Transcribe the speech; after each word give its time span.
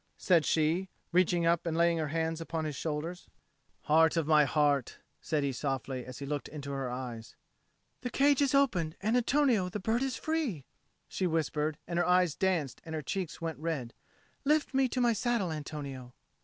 said 0.17 0.43
she, 0.45 0.89
reaching 1.11 1.45
up 1.45 1.63
and 1.67 1.77
laying 1.77 1.99
her 1.99 2.07
hands 2.07 2.41
on 2.49 2.65
his 2.65 2.75
shoulders. 2.75 3.27
"Heart 3.81 4.17
of 4.17 4.25
my 4.25 4.45
heart," 4.45 4.97
said 5.21 5.43
he 5.43 5.51
softly, 5.51 6.05
as 6.07 6.17
he 6.17 6.25
looked 6.25 6.47
in 6.47 6.63
her 6.63 6.89
eyes. 6.89 7.35
"The 8.01 8.09
cage 8.09 8.41
is 8.41 8.55
opened, 8.55 8.95
and, 8.99 9.15
Antonio, 9.15 9.69
the 9.69 9.79
bird 9.79 10.01
is 10.01 10.15
free," 10.15 10.65
she 11.07 11.27
whispered, 11.27 11.77
and 11.87 11.99
her 11.99 12.05
eyes 12.07 12.33
danced 12.33 12.81
and 12.83 12.95
her 12.95 13.03
cheek 13.03 13.29
went 13.39 13.59
red. 13.59 13.93
"Lift 14.43 14.73
me 14.73 14.87
to 14.87 14.99
my 15.01 15.13
saddle, 15.13 15.51
Antonio." 15.51 16.13